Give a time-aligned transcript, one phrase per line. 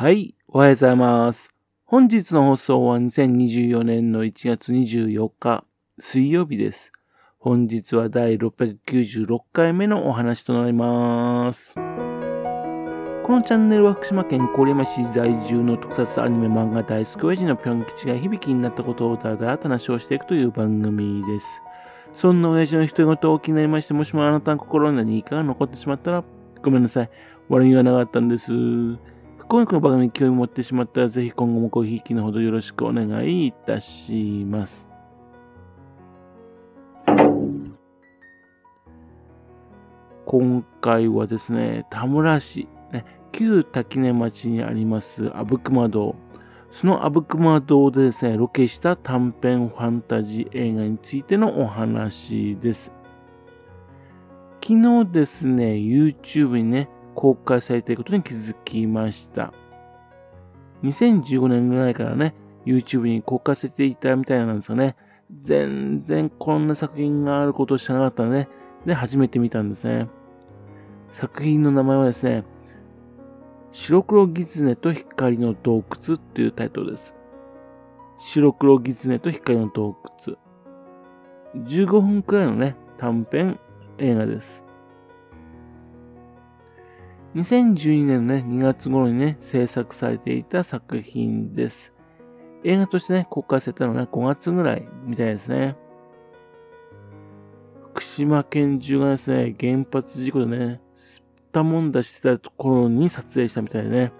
[0.00, 1.50] はい、おはようございます。
[1.84, 5.64] 本日の放送は2024年の1月24日、
[5.98, 6.92] 水曜日です。
[7.40, 11.74] 本日は第696回目のお話となります。
[11.74, 21.60] このチャンネルは福島県郡山市在住の特撮アニメ漫画大好き親父のぴょん吉が響きになったことをだらだ話をしていくという番組です。
[22.12, 26.24] そんな親父の一言を気になりまして、もしもあなたの心に何かが残ってしまったら、
[26.62, 27.10] ごめんなさい。
[27.48, 28.52] 悪いがなかったんです。
[29.50, 34.86] 今回の番組に興味を持ってしまったら、ぜひ今後もごひいきのほどよろしくお願いいたします。
[40.26, 46.14] 今回はですね、田村市、ね、旧滝根町にあります阿武隈堂。
[46.70, 52.92] その阿武隈堂でですね、ロケした短編ファンタジー映画についてのお話です。
[54.62, 54.74] 昨
[55.06, 59.52] 日ですね、YouTube にね、公開されていることに気づきました。
[60.84, 62.32] 2015年ぐらいからね、
[62.64, 64.94] YouTube に公開されていたみたいなんですよね。
[65.42, 68.48] 全然こんな作品があることを知らなかったので、
[68.86, 70.08] で、初めて見たんですね。
[71.08, 72.44] 作品の名前はですね、
[73.72, 77.16] 白黒狐と光の洞窟っていうタイトルです。
[78.20, 80.36] 白黒狐と光の洞窟。
[81.66, 83.58] 15分くらいのね、短編
[83.98, 84.67] 映画です。
[87.38, 91.94] 2012年のね、2月頃にね、制作されていた作品です。
[92.64, 95.76] 映画としてね、公開されたのはね、5月ぐらいみたいですね。
[97.92, 104.12] 福島県中がですね、原発事故でね、すったもんだしてたところに撮影したみたいでね。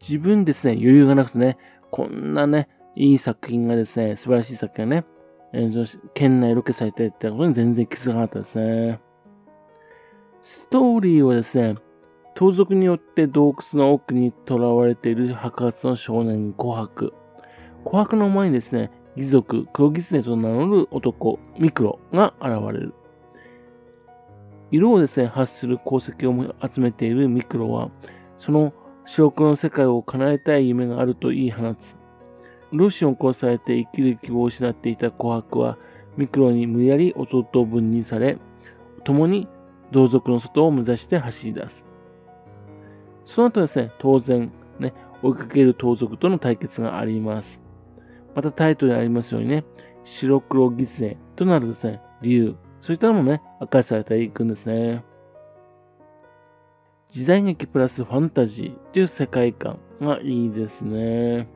[0.00, 1.58] 自分ですね、余裕がなくてね、
[1.90, 5.04] こんなね、いい作品がですね、素晴らしい作品がね、
[6.14, 9.00] 県内ロケされてってことに全然気づかなかったですね。
[10.48, 11.74] ストーリーはですね、
[12.36, 17.12] 盗賊によって洞窟の奥に囚われている白髪の少年琥珀。
[17.84, 22.94] 琥珀の前にですね、義族黒狐と名乗る男ミクロが現れる。
[24.70, 27.90] 色をですね、発する鉱石を集めているミクロは、
[28.36, 28.72] その
[29.04, 31.96] 白黒の世界を叶えたい夢があると言い放つ。
[32.70, 35.76] ロシオンを殺されて生きる希望を失っていた琥珀は、
[36.16, 38.38] ミクロに無理やり弟分離され、
[39.02, 39.48] 共に
[39.92, 41.86] 同族の外を目指して走り出す。
[43.24, 47.60] その後ですね、当然、ね、追いかける盗賊との対決があります。
[48.34, 49.64] またタイトルにありますようにね、
[50.04, 55.04] 白黒狐となるですね、理由、そういったのもね、明かされていくんですね。
[57.10, 61.48] 時代劇プラスファンタジーっていう世界観がいいですね。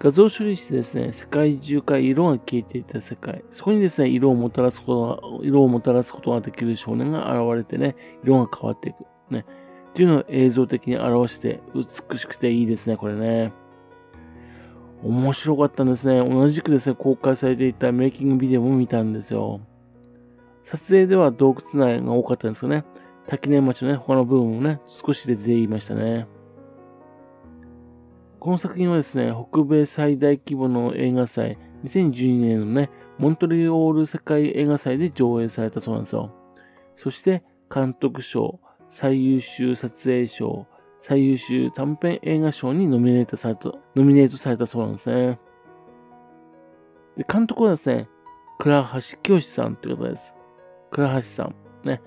[0.00, 9.04] 画像処理してですね、世界中から色が消えていた世界、そこにですね、色をもたらすことが、色をもたらすことができる少年が現れてね、色が変わっていく。
[9.32, 9.44] ね。
[9.90, 13.52] っていうのを映像的に表して美しくていいですね、これね。
[15.02, 16.28] 面白かったんですね。
[16.28, 19.60] 同じくですね、公開されていたメイキングビデオも見たんですよ。
[20.62, 22.84] 撮影では洞窟内が多かったんですよね。
[23.26, 26.28] 滝根町のね、他の部分もね、少し出ていましたね。
[28.48, 36.32] この作品はですね、北米最大規模の映画祭、2012年のね、モントリオール世界映画祭で上映されたそうなんですよ。
[36.96, 38.58] そして、監督賞、
[38.88, 40.66] 最優秀撮影賞、
[41.02, 45.38] 最優秀短編映画賞にノミネートされた、ノミネートされたそうなんですね。
[47.18, 48.08] で、監督はですね、
[48.58, 50.34] 倉橋清さんという方です。
[50.90, 51.54] 倉橋さん。
[51.84, 52.00] ね。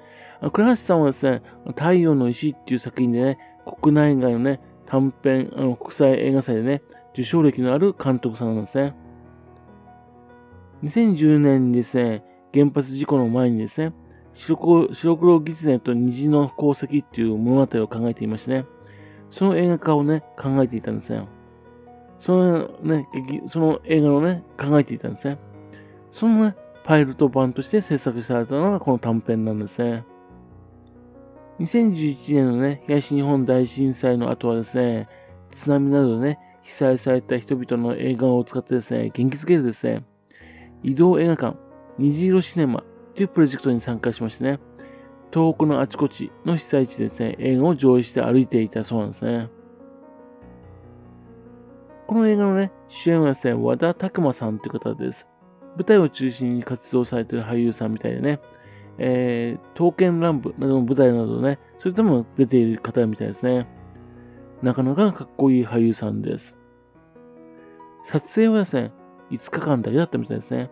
[0.51, 3.37] 倉橋さんはですね、太陽の石っていう作品でね、
[3.79, 4.59] 国内外のね、
[4.91, 6.81] 短編、あの、国際映画祭でね、
[7.13, 8.93] 受賞歴のある監督さんなんですね。
[10.83, 13.93] 2010年にですね、原発事故の前にですね、
[14.33, 18.65] 白黒白黒狐と虹の功績っていう物語を考えていましてね、
[19.29, 21.25] その映画化をね、考えていたんですね。
[22.19, 23.07] そのね、
[23.45, 25.37] その映画をね、考えていたんですね。
[26.11, 30.03] そのね、パイロット版として制作されたのがこの短編なんですね。
[31.59, 35.07] 2011年のね、東日本大震災の後はですね、
[35.51, 40.03] 津波などでね、被災された人々の映画を使ってですね、元気づけるですね、
[40.83, 41.57] 移動映画館、
[41.97, 42.83] 虹色シネマ
[43.15, 44.59] というプロジェクトに参加しましてね、
[45.33, 49.49] 東北のあちこちの被災地でですね、映画を上映して歩いていたそうなんですね。
[52.07, 55.27] この映画のね、主演はですね、和田拓馬さんという方です。
[55.77, 58.41] 舞台を中心に活動されている俳優さんみたいでね、
[58.97, 63.67] えー、刀剣乱舞などの舞台などね、そういったも出ている方みたいですね。
[64.61, 66.55] なかなかかっこいい俳優さんです。
[68.03, 68.91] 撮影はですね、
[69.31, 70.69] 5日間だけだったみたいですね。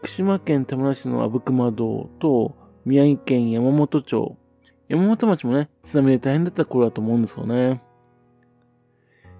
[0.00, 2.54] 福島県田村市の阿武隈堂と
[2.84, 4.36] 宮城県山本町、
[4.88, 7.82] 山本町もね、津波で大変だった頃だと思うんですよね。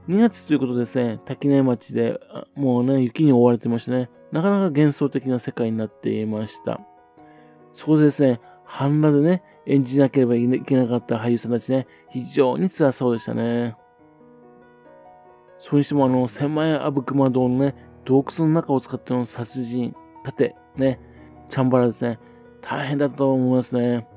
[0.09, 2.21] 2月ということでですね、滝根町で
[2.55, 6.81] もうね、雪に覆われてましてね、なかなか幻想的な世界になっていました。
[7.77, 13.77] そこでですね、半裸でね、演じなければいけなかった俳優さんたちね、非常に辛そうでしたね。
[15.59, 17.75] それにしてもあの、狭い阿武隈堂のね、
[18.07, 19.95] 洞窟の中を使っての殺人、
[20.25, 20.99] 盾、ね、
[21.51, 22.19] チャンバラですね、
[22.63, 24.09] 大変だったと思いますね。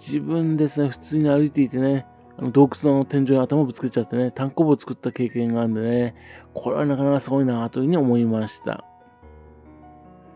[0.00, 2.06] 自分ですね、普通に歩いていてね、
[2.38, 6.16] あの洞窟の天井に頭ぶつけちゃってね、単行部を作った経験があるんでね、
[6.54, 8.84] これはなかなかすごいなというふうに思いました。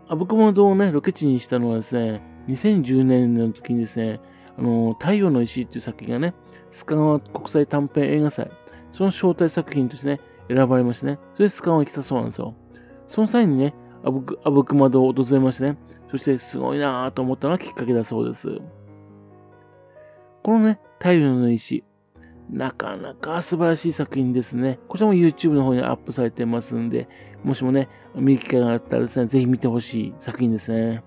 [0.07, 4.21] 阿武隈堂をね、ロケ地にしたのはですね、2010年の時にですね、
[4.59, 6.35] あの、太陽の石っていう作品がね、
[6.71, 8.51] スカ川国際短編映画祭、
[8.93, 12.55] その招待作品としてね、選ばれましてね、それでスカ川に来たそうなんですよ。
[13.07, 13.75] その際にね、
[14.05, 15.79] 阿武隈堂を訪れましてね、
[16.11, 18.61] そしてすごいなぁと思ったのがきっかけだそうです。
[20.43, 21.85] このね、太陽の石、
[22.51, 24.79] なかなか素晴らしい作品ですね。
[24.89, 27.09] こちらも YouTube の方にアップされてますんで、
[27.43, 31.03] もしもね、見る機会があったらですね、ぜひ見てほしい作品ですね。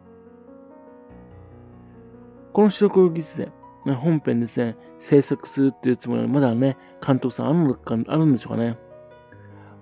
[2.58, 3.52] この白黒技術で、
[3.86, 6.76] ね、本編ですね、制作するっていうつもりはまだね、
[7.06, 8.80] 監督さんあるのか、あるんでしょうかね。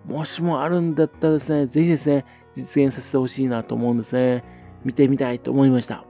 [0.03, 4.43] もしもあるんだったらですね、ぜひですね、実現させてほしいなと思うんですね。
[4.83, 6.03] 見てみたいと思いました。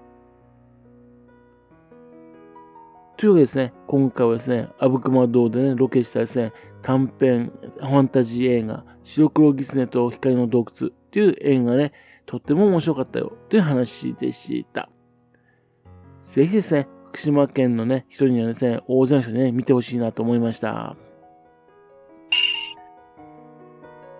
[3.17, 6.51] というわけですね、今回はですね、阿武隈堂でね、ロケしたですね、
[6.81, 11.91] 短編ファンタジー映画、白黒ギツネと光の洞窟という映画ね、
[12.25, 14.89] とっても面白かったよという話でした。
[16.25, 20.97] ぜひですね、福島県のね、人にはですね、大勢の人にね、見てほしいなと思いました。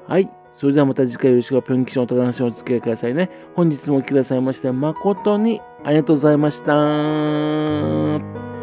[0.07, 0.29] はい。
[0.51, 3.29] それではまた次回よろしくぴょん吉のお宝話をお付き合いくださいね。
[3.55, 8.54] 本日も来てくださいまして誠にありがとうございました。